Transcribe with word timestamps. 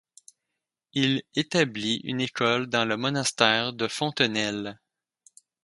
Il 0.93 1.21
établit 1.35 1.97
une 2.05 2.21
école 2.21 2.65
dans 2.65 2.85
le 2.85 2.97
monastère 2.97 3.71
de 3.71 3.87
Fontenelle. 3.87 4.79